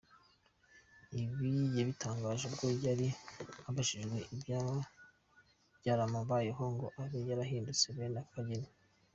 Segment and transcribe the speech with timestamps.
[1.21, 3.07] Ibi yabitangaje ubwo yari
[3.69, 4.73] abajijwe ibyaba
[5.79, 8.69] byaramubayeho ngo abe yarahindutse bene aka kageni.